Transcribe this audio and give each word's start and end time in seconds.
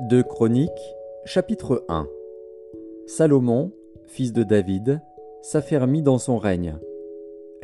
2 0.00 0.22
Chroniques, 0.22 0.70
chapitre 1.24 1.84
1 1.88 2.06
Salomon, 3.08 3.72
fils 4.06 4.32
de 4.32 4.44
David, 4.44 5.00
s'affermit 5.42 6.02
dans 6.02 6.18
son 6.18 6.36
règne. 6.36 6.78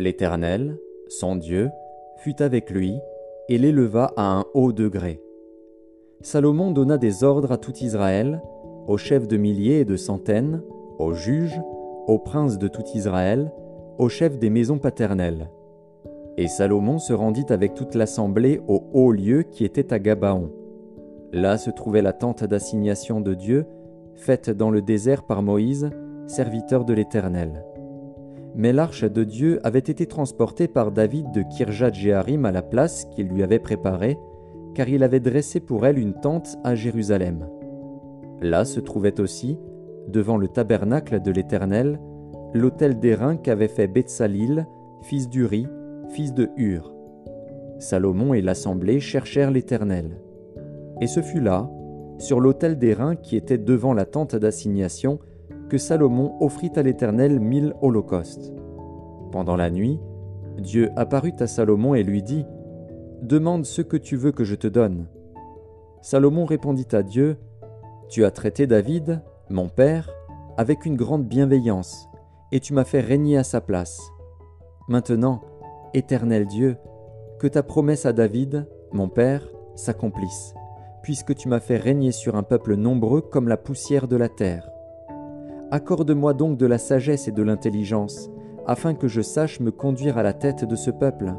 L'Éternel, 0.00 0.76
son 1.06 1.36
Dieu, 1.36 1.70
fut 2.16 2.42
avec 2.42 2.70
lui 2.70 2.98
et 3.48 3.56
l'éleva 3.56 4.12
à 4.16 4.36
un 4.36 4.46
haut 4.52 4.72
degré. 4.72 5.22
Salomon 6.22 6.72
donna 6.72 6.98
des 6.98 7.22
ordres 7.22 7.52
à 7.52 7.56
tout 7.56 7.76
Israël, 7.76 8.42
aux 8.88 8.98
chefs 8.98 9.28
de 9.28 9.36
milliers 9.36 9.78
et 9.78 9.84
de 9.84 9.96
centaines, 9.96 10.60
aux 10.98 11.12
juges, 11.12 11.60
aux 12.08 12.18
princes 12.18 12.58
de 12.58 12.66
tout 12.66 12.84
Israël, 12.96 13.52
aux 13.98 14.08
chefs 14.08 14.38
des 14.40 14.50
maisons 14.50 14.78
paternelles. 14.78 15.50
Et 16.36 16.48
Salomon 16.48 16.98
se 16.98 17.12
rendit 17.12 17.46
avec 17.50 17.74
toute 17.74 17.94
l'assemblée 17.94 18.60
au 18.66 18.82
haut 18.92 19.12
lieu 19.12 19.44
qui 19.44 19.64
était 19.64 19.92
à 19.92 20.00
Gabaon 20.00 20.50
Là 21.34 21.58
se 21.58 21.70
trouvait 21.70 22.00
la 22.00 22.12
tente 22.12 22.44
d'assignation 22.44 23.20
de 23.20 23.34
Dieu, 23.34 23.66
faite 24.14 24.50
dans 24.50 24.70
le 24.70 24.80
désert 24.80 25.24
par 25.24 25.42
Moïse, 25.42 25.90
serviteur 26.28 26.84
de 26.84 26.94
l'Éternel. 26.94 27.64
Mais 28.54 28.72
l'arche 28.72 29.02
de 29.02 29.24
Dieu 29.24 29.58
avait 29.64 29.80
été 29.80 30.06
transportée 30.06 30.68
par 30.68 30.92
David 30.92 31.32
de 31.32 31.42
Kirjat 31.42 31.90
Jeharim 31.90 32.44
à 32.44 32.52
la 32.52 32.62
place 32.62 33.06
qu'il 33.06 33.26
lui 33.26 33.42
avait 33.42 33.58
préparée, 33.58 34.16
car 34.76 34.88
il 34.88 35.02
avait 35.02 35.18
dressé 35.18 35.58
pour 35.58 35.84
elle 35.86 35.98
une 35.98 36.14
tente 36.14 36.56
à 36.62 36.76
Jérusalem. 36.76 37.48
Là 38.40 38.64
se 38.64 38.78
trouvait 38.78 39.20
aussi, 39.20 39.58
devant 40.06 40.36
le 40.36 40.46
tabernacle 40.46 41.20
de 41.20 41.32
l'Éternel, 41.32 41.98
l'autel 42.52 43.00
d'airain 43.00 43.36
qu'avait 43.36 43.66
fait 43.66 43.88
Betsalil, 43.88 44.68
fils 45.02 45.28
d'Uri, 45.28 45.66
fils 46.10 46.32
de 46.32 46.48
Hur. 46.56 46.94
Salomon 47.80 48.34
et 48.34 48.40
l'assemblée 48.40 49.00
cherchèrent 49.00 49.50
l'Éternel. 49.50 50.20
Et 51.00 51.06
ce 51.06 51.20
fut 51.20 51.40
là, 51.40 51.68
sur 52.18 52.40
l'autel 52.40 52.78
d'airain 52.78 53.16
qui 53.16 53.36
était 53.36 53.58
devant 53.58 53.92
la 53.94 54.04
tente 54.04 54.36
d'assignation, 54.36 55.18
que 55.68 55.78
Salomon 55.78 56.34
offrit 56.40 56.70
à 56.76 56.82
l'Éternel 56.82 57.40
mille 57.40 57.74
holocaustes. 57.80 58.52
Pendant 59.32 59.56
la 59.56 59.70
nuit, 59.70 59.98
Dieu 60.58 60.90
apparut 60.96 61.34
à 61.40 61.46
Salomon 61.46 61.94
et 61.94 62.02
lui 62.02 62.22
dit, 62.22 62.46
Demande 63.22 63.64
ce 63.64 63.82
que 63.82 63.96
tu 63.96 64.16
veux 64.16 64.32
que 64.32 64.44
je 64.44 64.54
te 64.54 64.66
donne. 64.66 65.06
Salomon 66.02 66.44
répondit 66.44 66.86
à 66.92 67.02
Dieu, 67.02 67.38
Tu 68.08 68.24
as 68.24 68.30
traité 68.30 68.66
David, 68.66 69.22
mon 69.50 69.68
père, 69.68 70.10
avec 70.56 70.84
une 70.84 70.96
grande 70.96 71.26
bienveillance, 71.26 72.08
et 72.52 72.60
tu 72.60 72.74
m'as 72.74 72.84
fait 72.84 73.00
régner 73.00 73.38
à 73.38 73.44
sa 73.44 73.60
place. 73.60 74.00
Maintenant, 74.88 75.40
Éternel 75.94 76.46
Dieu, 76.46 76.76
que 77.40 77.46
ta 77.46 77.62
promesse 77.62 78.06
à 78.06 78.12
David, 78.12 78.68
mon 78.92 79.08
père, 79.08 79.42
s'accomplisse 79.74 80.54
puisque 81.04 81.34
tu 81.34 81.50
m'as 81.50 81.60
fait 81.60 81.76
régner 81.76 82.12
sur 82.12 82.34
un 82.34 82.42
peuple 82.42 82.76
nombreux 82.76 83.20
comme 83.20 83.46
la 83.46 83.58
poussière 83.58 84.08
de 84.08 84.16
la 84.16 84.30
terre. 84.30 84.70
Accorde-moi 85.70 86.32
donc 86.32 86.56
de 86.56 86.64
la 86.64 86.78
sagesse 86.78 87.28
et 87.28 87.30
de 87.30 87.42
l'intelligence, 87.42 88.30
afin 88.66 88.94
que 88.94 89.06
je 89.06 89.20
sache 89.20 89.60
me 89.60 89.70
conduire 89.70 90.16
à 90.16 90.22
la 90.22 90.32
tête 90.32 90.64
de 90.64 90.74
ce 90.76 90.90
peuple. 90.90 91.34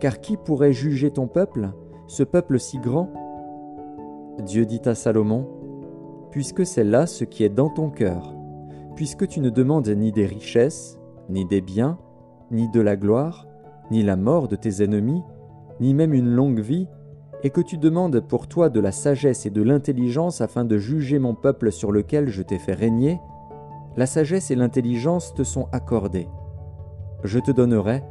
Car 0.00 0.20
qui 0.20 0.36
pourrait 0.36 0.74
juger 0.74 1.10
ton 1.10 1.28
peuple, 1.28 1.70
ce 2.08 2.24
peuple 2.24 2.60
si 2.60 2.78
grand? 2.78 3.08
Dieu 4.44 4.66
dit 4.66 4.82
à 4.84 4.94
Salomon, 4.94 5.48
Puisque 6.30 6.66
c'est 6.66 6.84
là 6.84 7.06
ce 7.06 7.24
qui 7.24 7.42
est 7.42 7.48
dans 7.48 7.70
ton 7.70 7.88
cœur, 7.88 8.36
puisque 8.96 9.26
tu 9.26 9.40
ne 9.40 9.48
demandes 9.48 9.88
ni 9.88 10.12
des 10.12 10.26
richesses, 10.26 10.98
ni 11.30 11.46
des 11.46 11.62
biens, 11.62 11.96
ni 12.50 12.68
de 12.68 12.82
la 12.82 12.96
gloire, 12.96 13.46
ni 13.90 14.02
la 14.02 14.16
mort 14.16 14.46
de 14.46 14.56
tes 14.56 14.84
ennemis, 14.84 15.22
ni 15.80 15.94
même 15.94 16.12
une 16.12 16.28
longue 16.28 16.60
vie, 16.60 16.86
et 17.44 17.50
que 17.50 17.60
tu 17.60 17.76
demandes 17.76 18.20
pour 18.20 18.48
toi 18.48 18.70
de 18.70 18.80
la 18.80 18.90
sagesse 18.90 19.44
et 19.44 19.50
de 19.50 19.62
l'intelligence 19.62 20.40
afin 20.40 20.64
de 20.64 20.78
juger 20.78 21.18
mon 21.18 21.34
peuple 21.34 21.70
sur 21.70 21.92
lequel 21.92 22.28
je 22.28 22.42
t'ai 22.42 22.58
fait 22.58 22.72
régner, 22.72 23.20
la 23.96 24.06
sagesse 24.06 24.50
et 24.50 24.56
l'intelligence 24.56 25.34
te 25.34 25.44
sont 25.44 25.68
accordées. 25.70 26.26
Je 27.22 27.38
te 27.38 27.50
donnerai, 27.50 28.02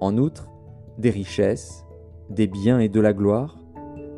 en 0.00 0.16
outre, 0.16 0.48
des 0.98 1.10
richesses, 1.10 1.84
des 2.30 2.46
biens 2.46 2.78
et 2.78 2.88
de 2.88 3.00
la 3.00 3.12
gloire, 3.12 3.58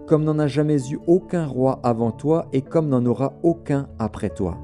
comme 0.07 0.23
n'en 0.23 0.39
a 0.39 0.47
jamais 0.47 0.91
eu 0.91 0.99
aucun 1.07 1.47
roi 1.47 1.81
avant 1.83 2.13
toi 2.13 2.47
et 2.53 2.63
comme 2.63 2.89
n'en 2.89 3.05
aura 3.07 3.35
aucun 3.43 3.89
après 3.99 4.31
toi. 4.31 4.59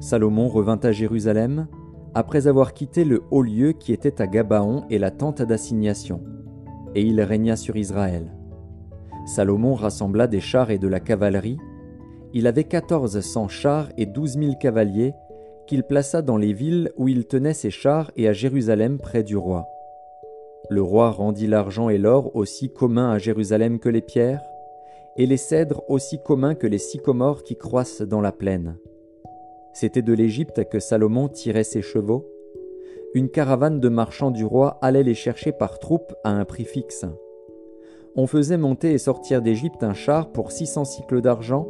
Salomon 0.00 0.48
revint 0.48 0.80
à 0.82 0.90
Jérusalem, 0.90 1.68
après 2.14 2.46
avoir 2.46 2.72
quitté 2.72 3.04
le 3.04 3.22
haut 3.30 3.42
lieu 3.42 3.72
qui 3.72 3.92
était 3.92 4.22
à 4.22 4.26
Gabaon 4.26 4.84
et 4.88 4.98
la 4.98 5.10
tente 5.10 5.42
d'assignation, 5.42 6.22
et 6.94 7.02
il 7.02 7.20
régna 7.20 7.56
sur 7.56 7.76
Israël. 7.76 8.33
Salomon 9.26 9.74
rassembla 9.74 10.26
des 10.26 10.40
chars 10.40 10.70
et 10.70 10.78
de 10.78 10.86
la 10.86 11.00
cavalerie. 11.00 11.56
Il 12.34 12.46
avait 12.46 12.64
quatorze 12.64 13.20
cents 13.20 13.48
chars 13.48 13.88
et 13.96 14.04
douze 14.04 14.36
mille 14.36 14.58
cavaliers 14.58 15.14
qu'il 15.66 15.82
plaça 15.82 16.20
dans 16.20 16.36
les 16.36 16.52
villes 16.52 16.92
où 16.98 17.08
il 17.08 17.26
tenait 17.26 17.54
ses 17.54 17.70
chars 17.70 18.10
et 18.16 18.28
à 18.28 18.34
Jérusalem 18.34 18.98
près 18.98 19.22
du 19.22 19.36
roi. 19.36 19.66
Le 20.68 20.82
roi 20.82 21.10
rendit 21.10 21.46
l'argent 21.46 21.88
et 21.88 21.96
l'or 21.96 22.36
aussi 22.36 22.70
communs 22.70 23.10
à 23.10 23.18
Jérusalem 23.18 23.78
que 23.78 23.88
les 23.88 24.02
pierres, 24.02 24.42
et 25.16 25.26
les 25.26 25.36
cèdres 25.38 25.82
aussi 25.88 26.22
communs 26.22 26.54
que 26.54 26.66
les 26.66 26.78
sycomores 26.78 27.44
qui 27.44 27.56
croissent 27.56 28.02
dans 28.02 28.20
la 28.20 28.32
plaine. 28.32 28.76
C'était 29.72 30.02
de 30.02 30.12
l'Égypte 30.12 30.68
que 30.68 30.80
Salomon 30.80 31.28
tirait 31.28 31.64
ses 31.64 31.82
chevaux. 31.82 32.26
Une 33.14 33.30
caravane 33.30 33.80
de 33.80 33.88
marchands 33.88 34.30
du 34.30 34.44
roi 34.44 34.78
allait 34.82 35.02
les 35.02 35.14
chercher 35.14 35.52
par 35.52 35.78
troupes 35.78 36.14
à 36.24 36.30
un 36.30 36.44
prix 36.44 36.64
fixe 36.64 37.06
on 38.16 38.26
faisait 38.26 38.56
monter 38.56 38.92
et 38.92 38.98
sortir 38.98 39.42
d'Égypte 39.42 39.82
un 39.82 39.94
char 39.94 40.30
pour 40.30 40.52
600 40.52 40.84
cycles 40.84 41.20
d'argent 41.20 41.68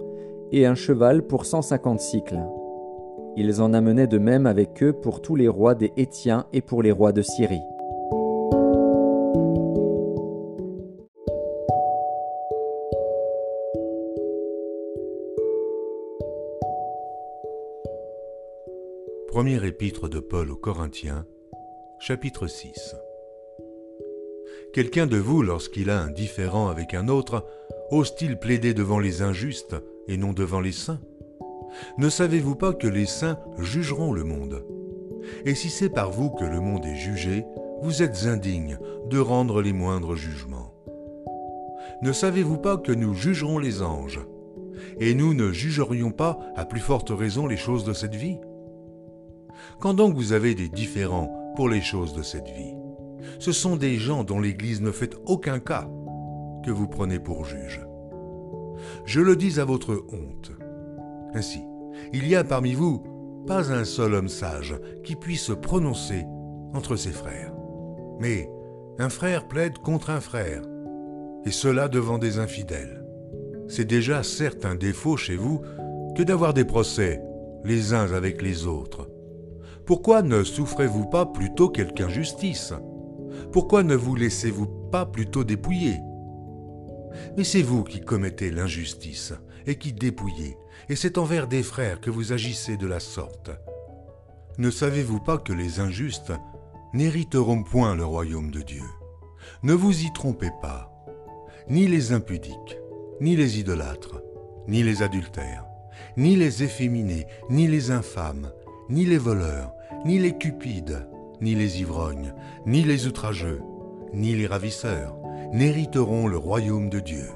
et 0.53 0.67
un 0.67 0.75
cheval 0.75 1.27
pour 1.27 1.47
150 1.47 2.01
cycles. 2.01 2.41
Ils 3.37 3.61
en 3.61 3.73
amenaient 3.73 4.07
de 4.07 4.19
même 4.19 4.47
avec 4.47 4.83
eux 4.83 4.93
pour 4.93 5.23
tous 5.23 5.37
les 5.37 5.49
rois 5.49 5.75
des 5.75 5.93
Hétiens 5.97 6.47
et 6.53 6.61
pour 6.61 6.83
les 6.83 6.93
rois 6.93 7.13
de 7.13 7.23
Syrie. 7.23 7.63
Premier 19.29 19.67
épître 19.67 20.09
de 20.09 20.21
Paul 20.21 20.53
aux 20.53 20.57
Corinthiens, 20.57 21.27
chapitre 21.99 22.47
6 22.47 22.95
Quelqu'un 24.75 25.07
de 25.07 25.19
vous, 25.19 25.45
lorsqu'il 25.45 25.89
a 25.89 26.03
un 26.03 26.11
différend 26.11 26.67
avec 26.67 26.95
un 26.95 27.07
autre, 27.07 27.47
ose-t-il 27.93 28.41
plaider 28.41 28.75
devant 28.75 28.99
les 28.99 29.23
injustes 29.23 29.77
et 30.09 30.17
non 30.17 30.33
devant 30.33 30.59
les 30.59 30.73
saints? 30.73 30.99
Ne 31.97 32.09
savez-vous 32.09 32.57
pas 32.57 32.73
que 32.73 32.89
les 32.89 33.07
saints 33.07 33.39
jugeront 33.61 34.13
le 34.13 34.25
monde? 34.25 34.67
Et 35.45 35.55
si 35.55 35.71
c'est 35.71 35.91
par 35.91 36.11
vous 36.11 36.31
que 36.31 36.45
le 36.45 36.59
monde 36.59 36.85
est 36.87 36.97
jugé, 36.97 37.45
vous 37.83 38.03
êtes 38.03 38.27
indignes 38.27 38.81
de 39.09 39.21
rendre 39.21 39.63
les 39.63 39.73
moindres 39.73 40.17
jugements. 40.17 40.75
Ne 42.03 42.11
savez-vous 42.11 42.59
pas 42.59 42.77
que 42.77 42.91
nous 42.91 43.15
jugerons 43.15 43.61
les 43.61 43.81
anges? 43.81 44.27
Et 44.99 45.15
nous 45.15 45.35
ne 45.35 45.53
jugerions 45.53 46.11
pas 46.11 46.41
à 46.57 46.65
plus 46.65 46.81
forte 46.81 47.11
raison 47.11 47.47
les 47.47 47.57
choses 47.57 47.85
de 47.85 47.93
cette 47.93 48.17
vie? 48.17 48.39
Quand 49.79 49.95
donc 49.95 50.17
vous 50.17 50.33
avez 50.33 50.57
des 50.57 50.69
différends 50.69 51.53
pour 51.55 51.69
les 51.69 51.81
choses 51.81 52.13
de 52.13 52.23
cette 52.23 52.49
vie, 52.49 52.75
ce 53.39 53.53
sont 53.53 53.77
des 53.77 53.97
gens 53.97 54.25
dont 54.25 54.41
l'Église 54.41 54.81
ne 54.81 54.91
fait 54.91 55.17
aucun 55.27 55.59
cas 55.59 55.89
que 56.65 56.71
vous 56.71 56.89
prenez 56.89 57.19
pour 57.19 57.45
juge. 57.45 57.81
Je 59.05 59.21
le 59.21 59.37
dis 59.37 59.61
à 59.61 59.65
votre 59.65 60.05
honte. 60.13 60.53
Ainsi, 61.35 61.63
il 62.13 62.27
y 62.27 62.37
a 62.37 62.45
parmi 62.45 62.75
vous 62.75 63.03
pas 63.47 63.73
un 63.73 63.85
seul 63.85 64.15
homme 64.15 64.29
sage 64.29 64.75
qui 65.03 65.17
puisse 65.17 65.43
se 65.43 65.53
prononcer 65.53 66.25
entre 66.73 66.97
ses 66.97 67.13
frères. 67.13 67.53
Mais 68.19 68.49
un 68.99 69.09
frère 69.09 69.49
plaide 69.49 69.79
contre 69.79 70.11
un 70.11 70.21
frère, 70.21 70.63
et 71.45 71.51
cela 71.51 71.89
devant 71.89 72.19
des 72.19 72.39
infidèles. 72.39 73.05
C'est 73.69 73.85
déjà 73.85 74.23
certes 74.23 74.65
un 74.65 74.75
défaut 74.75 75.17
chez 75.17 75.37
vous 75.37 75.61
que 76.17 76.23
d'avoir 76.23 76.55
des 76.55 76.65
procès 76.65 77.21
les 77.65 77.93
uns 77.93 78.13
avec 78.13 78.41
les 78.41 78.67
autres. 78.67 79.09
Pourquoi 79.85 80.23
ne 80.23 80.43
souffrez-vous 80.45 81.07
pas 81.07 81.27
plutôt 81.27 81.69
quelque 81.69 82.03
injustice? 82.03 82.73
Pourquoi 83.53 83.83
ne 83.83 83.95
vous 83.95 84.15
laissez-vous 84.15 84.67
pas 84.91 85.07
plutôt 85.07 85.45
dépouiller? 85.45 85.99
Mais 87.37 87.45
c'est 87.45 87.63
vous 87.63 87.85
qui 87.85 88.01
commettez 88.01 88.51
l'injustice 88.51 89.33
et 89.67 89.77
qui 89.77 89.93
dépouillez, 89.93 90.57
et 90.89 90.97
c'est 90.97 91.19
envers 91.19 91.47
des 91.47 91.63
frères 91.63 92.01
que 92.01 92.11
vous 92.11 92.33
agissez 92.33 92.77
de 92.77 92.87
la 92.87 93.01
sorte. 93.01 93.51
Ne 94.59 94.71
savez-vous 94.71 95.21
pas 95.21 95.39
que 95.39 95.53
les 95.53 95.81
injustes 95.81 96.33
n'hériteront 96.93 97.63
point 97.63 97.95
le 97.95 98.05
royaume 98.05 98.51
de 98.51 98.63
Dieu? 98.63 98.85
Ne 99.63 99.73
vous 99.73 100.03
y 100.03 100.13
trompez 100.13 100.51
pas, 100.61 100.91
ni 101.69 101.87
les 101.87 102.13
impudiques, 102.13 102.79
ni 103.21 103.37
les 103.37 103.59
idolâtres, 103.59 104.21
ni 104.69 104.83
les 104.83 105.03
adultères, 105.03 105.67
ni 106.17 106.37
les 106.37 106.63
efféminés, 106.63 107.27
ni 107.51 107.67
les 107.67 107.91
infâmes, 107.91 108.51
ni 108.89 109.05
les 109.05 109.19
voleurs, 109.19 109.73
ni 110.05 110.19
les 110.19 110.37
cupides, 110.37 111.09
ni 111.45 111.55
les 111.55 111.81
ivrognes, 111.81 112.33
ni 112.67 112.83
les 112.83 113.07
outrageux, 113.07 113.61
ni 114.15 114.35
les 114.35 114.47
ravisseurs 114.47 115.15
n'hériteront 115.53 116.27
le 116.27 116.39
royaume 116.39 116.89
de 116.89 117.01
Dieu. 117.01 117.29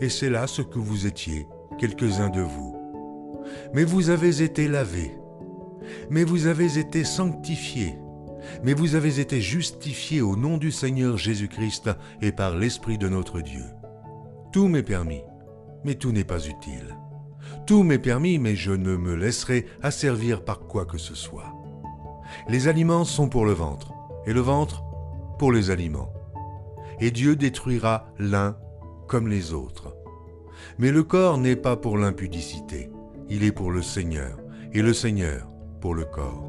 Et 0.00 0.08
c'est 0.08 0.28
là 0.28 0.46
ce 0.46 0.60
que 0.60 0.78
vous 0.78 1.06
étiez 1.06 1.46
quelques-uns 1.78 2.30
de 2.30 2.42
vous. 2.42 2.76
Mais 3.72 3.84
vous 3.84 4.10
avez 4.10 4.42
été 4.42 4.66
lavés, 4.66 5.14
mais 6.10 6.24
vous 6.24 6.46
avez 6.46 6.78
été 6.78 7.04
sanctifiés, 7.04 7.94
mais 8.64 8.74
vous 8.74 8.96
avez 8.96 9.20
été 9.20 9.40
justifiés 9.40 10.20
au 10.20 10.36
nom 10.36 10.58
du 10.58 10.72
Seigneur 10.72 11.16
Jésus-Christ 11.16 11.90
et 12.20 12.32
par 12.32 12.56
l'Esprit 12.56 12.98
de 12.98 13.08
notre 13.08 13.40
Dieu. 13.40 13.64
Tout 14.52 14.66
m'est 14.66 14.82
permis, 14.82 15.22
mais 15.84 15.94
tout 15.94 16.10
n'est 16.10 16.24
pas 16.24 16.44
utile. 16.44 16.96
Tout 17.66 17.84
m'est 17.84 17.98
permis, 17.98 18.38
mais 18.38 18.56
je 18.56 18.72
ne 18.72 18.96
me 18.96 19.14
laisserai 19.14 19.66
asservir 19.80 20.44
par 20.44 20.60
quoi 20.60 20.84
que 20.84 20.98
ce 20.98 21.14
soit. 21.14 21.57
Les 22.48 22.68
aliments 22.68 23.04
sont 23.04 23.28
pour 23.28 23.44
le 23.44 23.52
ventre, 23.52 23.92
et 24.26 24.32
le 24.32 24.40
ventre 24.40 24.82
pour 25.38 25.52
les 25.52 25.70
aliments. 25.70 26.12
Et 27.00 27.10
Dieu 27.10 27.36
détruira 27.36 28.06
l'un 28.18 28.56
comme 29.06 29.28
les 29.28 29.52
autres. 29.52 29.94
Mais 30.78 30.90
le 30.90 31.02
corps 31.02 31.38
n'est 31.38 31.56
pas 31.56 31.76
pour 31.76 31.96
l'impudicité, 31.96 32.90
il 33.28 33.44
est 33.44 33.52
pour 33.52 33.70
le 33.70 33.82
Seigneur, 33.82 34.38
et 34.72 34.82
le 34.82 34.92
Seigneur 34.92 35.48
pour 35.80 35.94
le 35.94 36.04
corps. 36.04 36.44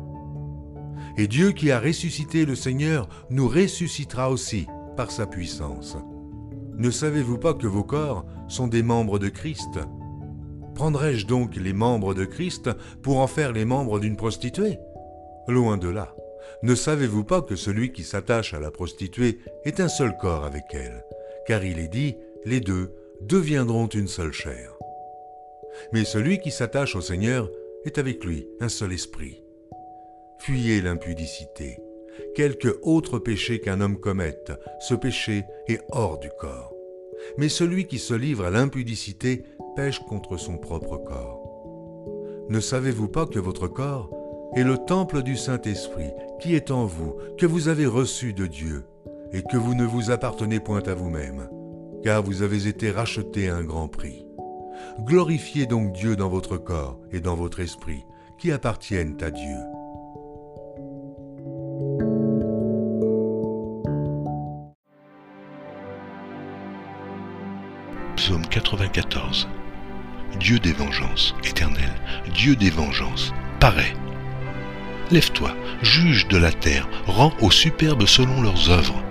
Et 1.17 1.27
Dieu 1.27 1.51
qui 1.51 1.71
a 1.71 1.79
ressuscité 1.79 2.45
le 2.45 2.55
Seigneur 2.55 3.07
nous 3.29 3.47
ressuscitera 3.47 4.29
aussi 4.29 4.67
par 4.95 5.11
sa 5.11 5.25
puissance. 5.25 5.97
Ne 6.77 6.91
savez-vous 6.91 7.37
pas 7.37 7.53
que 7.53 7.67
vos 7.67 7.83
corps 7.83 8.25
sont 8.47 8.67
des 8.67 8.83
membres 8.83 9.19
de 9.19 9.29
Christ? 9.29 9.79
Prendrais-je 10.75 11.27
donc 11.27 11.57
les 11.57 11.73
membres 11.73 12.13
de 12.13 12.23
Christ 12.23 12.69
pour 13.01 13.19
en 13.19 13.27
faire 13.27 13.51
les 13.51 13.65
membres 13.65 13.99
d'une 13.99 14.15
prostituée? 14.15 14.77
Loin 15.49 15.77
de 15.77 15.89
là. 15.89 16.15
Ne 16.61 16.75
savez-vous 16.75 17.23
pas 17.23 17.41
que 17.41 17.55
celui 17.55 17.91
qui 17.91 18.03
s'attache 18.03 18.53
à 18.53 18.59
la 18.59 18.69
prostituée 18.69 19.39
est 19.65 19.79
un 19.79 19.87
seul 19.87 20.15
corps 20.15 20.45
avec 20.45 20.65
elle? 20.73 21.03
Car 21.47 21.65
il 21.65 21.79
est 21.79 21.87
dit, 21.87 22.15
les 22.45 22.59
deux 22.59 22.93
deviendront 23.21 23.87
une 23.87 24.07
seule 24.07 24.31
chair. 24.31 24.77
Mais 25.91 26.03
celui 26.03 26.39
qui 26.39 26.51
s'attache 26.51 26.95
au 26.95 27.01
Seigneur 27.01 27.49
est 27.83 27.97
avec 27.97 28.23
lui 28.23 28.47
un 28.59 28.69
seul 28.69 28.93
esprit. 28.93 29.43
Fuyez 30.37 30.81
l'impudicité. 30.81 31.79
Quelque 32.35 32.77
autre 32.83 33.17
péché 33.17 33.59
qu'un 33.59 33.81
homme 33.81 33.99
commette, 33.99 34.51
ce 34.79 34.93
péché 34.93 35.45
est 35.67 35.81
hors 35.91 36.19
du 36.19 36.29
corps. 36.39 36.75
Mais 37.39 37.49
celui 37.49 37.87
qui 37.87 37.97
se 37.97 38.13
livre 38.13 38.45
à 38.45 38.51
l'impudicité 38.51 39.43
pêche 39.75 39.99
contre 40.07 40.37
son 40.37 40.59
propre 40.59 40.97
corps. 40.97 42.45
Ne 42.49 42.59
savez-vous 42.59 43.07
pas 43.07 43.25
que 43.25 43.39
votre 43.39 43.67
corps 43.67 44.18
est 44.55 44.63
le 44.63 44.77
temple 44.77 45.23
du 45.23 45.37
Saint-Esprit 45.37 46.11
qui 46.39 46.55
est 46.55 46.71
en 46.71 46.85
vous, 46.85 47.15
que 47.37 47.45
vous 47.45 47.67
avez 47.67 47.85
reçu 47.85 48.33
de 48.33 48.47
Dieu, 48.47 48.85
et 49.31 49.43
que 49.43 49.57
vous 49.57 49.75
ne 49.75 49.85
vous 49.85 50.09
appartenez 50.09 50.59
point 50.59 50.83
à 50.87 50.93
vous-même, 50.93 51.49
car 52.03 52.23
vous 52.23 52.41
avez 52.41 52.67
été 52.67 52.91
racheté 52.91 53.49
à 53.49 53.57
un 53.57 53.63
grand 53.63 53.87
prix. 53.87 54.25
Glorifiez 55.01 55.65
donc 55.65 55.91
Dieu 55.93 56.15
dans 56.15 56.29
votre 56.29 56.57
corps 56.57 56.99
et 57.11 57.19
dans 57.19 57.35
votre 57.35 57.59
esprit, 57.59 58.03
qui 58.37 58.51
appartiennent 58.51 59.17
à 59.21 59.31
Dieu. 59.31 59.57
Psaume 68.15 68.45
94 68.47 69.47
Dieu 70.39 70.59
des 70.59 70.73
vengeances, 70.73 71.35
éternel, 71.43 71.89
Dieu 72.33 72.55
des 72.55 72.69
vengeances, 72.69 73.33
paraît. 73.59 73.93
Lève-toi, 75.11 75.55
juge 75.81 76.27
de 76.27 76.37
la 76.37 76.51
terre, 76.51 76.87
rends 77.07 77.33
aux 77.41 77.49
superbes 77.49 78.05
selon 78.05 78.41
leurs 78.41 78.69
œuvres. 78.69 79.01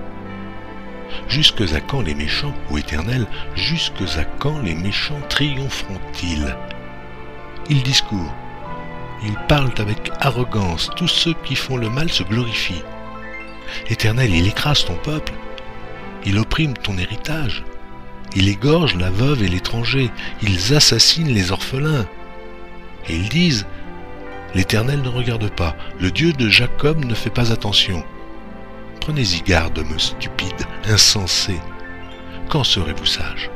Jusque 1.28 1.62
à 1.72 1.80
quand 1.80 2.02
les 2.02 2.14
méchants, 2.14 2.54
ô 2.70 2.78
Éternel, 2.78 3.26
jusque 3.56 4.02
à 4.16 4.24
quand 4.24 4.60
les 4.60 4.74
méchants 4.74 5.20
triompheront-ils? 5.28 6.56
Ils 7.68 7.82
discourent, 7.82 8.34
ils 9.24 9.36
parlent 9.48 9.74
avec 9.78 10.10
arrogance, 10.20 10.90
tous 10.96 11.08
ceux 11.08 11.34
qui 11.44 11.56
font 11.56 11.76
le 11.76 11.90
mal 11.90 12.10
se 12.10 12.22
glorifient. 12.22 12.84
Éternel, 13.88 14.32
il 14.32 14.46
écrase 14.46 14.84
ton 14.84 14.94
peuple, 14.94 15.32
il 16.24 16.38
opprime 16.38 16.74
ton 16.74 16.96
héritage, 16.96 17.64
il 18.36 18.48
égorge 18.48 18.94
la 18.94 19.10
veuve 19.10 19.42
et 19.42 19.48
l'étranger, 19.48 20.10
ils 20.42 20.74
assassinent 20.74 21.32
les 21.32 21.50
orphelins. 21.50 22.06
Et 23.08 23.16
ils 23.16 23.28
disent, 23.28 23.66
L'Éternel 24.54 25.02
ne 25.02 25.08
regarde 25.08 25.50
pas, 25.50 25.76
le 26.00 26.10
Dieu 26.10 26.32
de 26.32 26.48
Jacob 26.48 27.04
ne 27.04 27.14
fait 27.14 27.30
pas 27.30 27.52
attention. 27.52 28.02
Prenez-y 29.00 29.42
garde, 29.42 29.78
me 29.78 29.98
stupide, 29.98 30.66
insensé. 30.88 31.58
Quand 32.48 32.64
serez-vous 32.64 33.06
sage? 33.06 33.50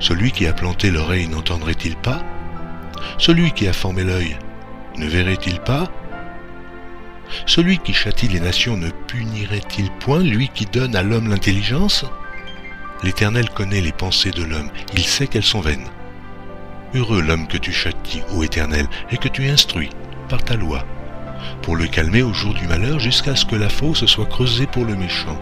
Celui 0.00 0.32
qui 0.32 0.46
a 0.46 0.52
planté 0.52 0.90
l'oreille 0.90 1.28
n'entendrait-il 1.28 1.94
pas? 1.96 2.22
Celui 3.16 3.52
qui 3.52 3.68
a 3.68 3.72
formé 3.72 4.02
l'œil 4.02 4.36
ne 4.96 5.06
verrait-il 5.06 5.60
pas? 5.60 5.88
Celui 7.46 7.78
qui 7.78 7.92
châtie 7.92 8.26
les 8.26 8.40
nations 8.40 8.76
ne 8.76 8.90
punirait-il 8.90 9.90
point, 10.00 10.22
lui 10.22 10.48
qui 10.48 10.66
donne 10.66 10.96
à 10.96 11.04
l'homme 11.04 11.28
l'intelligence? 11.28 12.04
L'Éternel 13.04 13.48
connaît 13.50 13.80
les 13.80 13.92
pensées 13.92 14.32
de 14.32 14.42
l'homme, 14.42 14.70
il 14.94 15.04
sait 15.04 15.28
qu'elles 15.28 15.44
sont 15.44 15.60
vaines. 15.60 15.86
Heureux 16.94 17.22
l'homme 17.22 17.46
que 17.46 17.58
tu 17.58 17.70
châties, 17.72 18.22
ô 18.34 18.42
Éternel, 18.42 18.88
et 19.12 19.18
que 19.18 19.28
tu 19.28 19.48
instruis 19.48 19.90
par 20.28 20.42
ta 20.42 20.54
loi, 20.54 20.84
pour 21.62 21.76
le 21.76 21.86
calmer 21.86 22.22
au 22.22 22.32
jour 22.32 22.54
du 22.54 22.66
malheur 22.66 22.98
jusqu'à 22.98 23.34
ce 23.34 23.44
que 23.44 23.56
la 23.56 23.68
fosse 23.68 24.06
soit 24.06 24.26
creusée 24.26 24.66
pour 24.66 24.84
le 24.84 24.94
méchant. 24.94 25.40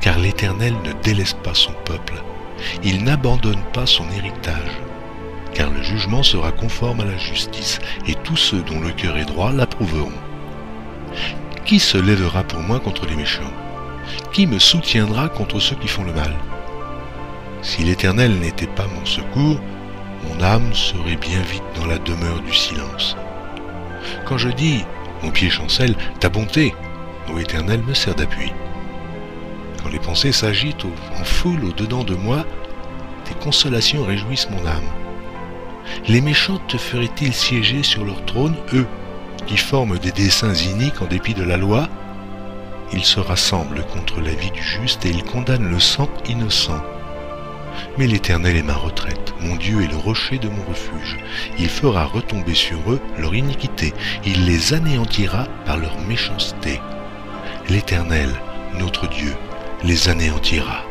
Car 0.00 0.18
l'Éternel 0.18 0.74
ne 0.84 0.92
délaisse 1.02 1.34
pas 1.34 1.54
son 1.54 1.72
peuple, 1.84 2.14
il 2.82 3.04
n'abandonne 3.04 3.62
pas 3.72 3.86
son 3.86 4.04
héritage, 4.10 4.80
car 5.54 5.70
le 5.70 5.82
jugement 5.82 6.22
sera 6.22 6.52
conforme 6.52 7.00
à 7.00 7.04
la 7.04 7.16
justice, 7.16 7.78
et 8.06 8.14
tous 8.14 8.36
ceux 8.36 8.62
dont 8.62 8.80
le 8.80 8.90
cœur 8.90 9.16
est 9.16 9.24
droit 9.24 9.52
l'approuveront. 9.52 10.12
Qui 11.64 11.78
se 11.78 11.98
lèvera 11.98 12.44
pour 12.44 12.60
moi 12.60 12.80
contre 12.80 13.06
les 13.06 13.16
méchants? 13.16 13.52
Qui 14.32 14.46
me 14.46 14.58
soutiendra 14.58 15.28
contre 15.28 15.60
ceux 15.60 15.76
qui 15.76 15.88
font 15.88 16.04
le 16.04 16.12
mal? 16.12 16.34
Si 17.62 17.82
l'Éternel 17.82 18.38
n'était 18.38 18.66
pas 18.66 18.86
mon 18.86 19.04
secours, 19.04 19.60
mon 20.24 20.42
âme 20.42 20.72
serait 20.72 21.16
bien 21.16 21.40
vite 21.42 21.62
dans 21.76 21.86
la 21.86 21.98
demeure 21.98 22.40
du 22.40 22.54
silence. 22.54 23.16
Quand 24.24 24.38
je 24.38 24.48
dis, 24.48 24.84
mon 25.22 25.30
pied 25.30 25.50
chancelle, 25.50 25.96
ta 26.20 26.28
bonté, 26.28 26.74
ô 27.32 27.38
Éternel, 27.38 27.82
me 27.82 27.94
sert 27.94 28.14
d'appui. 28.14 28.52
Quand 29.82 29.90
les 29.90 29.98
pensées 29.98 30.32
s'agitent 30.32 30.84
en 30.84 31.24
foule 31.24 31.64
au-dedans 31.64 32.04
de 32.04 32.14
moi, 32.14 32.44
tes 33.24 33.34
consolations 33.34 34.04
réjouissent 34.04 34.50
mon 34.50 34.66
âme. 34.66 34.88
Les 36.06 36.20
méchants 36.20 36.60
te 36.68 36.76
feraient-ils 36.76 37.34
siéger 37.34 37.82
sur 37.82 38.04
leur 38.04 38.24
trône, 38.24 38.56
eux, 38.72 38.86
qui 39.46 39.56
forment 39.56 39.98
des 39.98 40.12
desseins 40.12 40.54
iniques 40.54 41.00
en 41.00 41.06
dépit 41.06 41.34
de 41.34 41.44
la 41.44 41.56
loi? 41.56 41.88
Ils 42.92 43.04
se 43.04 43.20
rassemblent 43.20 43.84
contre 43.92 44.20
la 44.20 44.32
vie 44.32 44.50
du 44.50 44.62
juste 44.62 45.04
et 45.04 45.10
ils 45.10 45.24
condamnent 45.24 45.70
le 45.70 45.80
sang 45.80 46.08
innocent. 46.28 46.82
Mais 47.96 48.06
l'Éternel 48.06 48.56
est 48.56 48.62
ma 48.62 48.74
retraite, 48.74 49.34
mon 49.40 49.56
Dieu 49.56 49.82
est 49.82 49.90
le 49.90 49.96
rocher 49.96 50.38
de 50.38 50.48
mon 50.48 50.62
refuge. 50.64 51.18
Il 51.58 51.68
fera 51.68 52.04
retomber 52.04 52.54
sur 52.54 52.78
eux 52.90 53.00
leur 53.18 53.34
iniquité, 53.34 53.92
il 54.24 54.46
les 54.46 54.74
anéantira 54.74 55.46
par 55.64 55.76
leur 55.76 55.98
méchanceté. 56.00 56.80
L'Éternel, 57.68 58.30
notre 58.78 59.08
Dieu, 59.08 59.34
les 59.84 60.08
anéantira. 60.08 60.87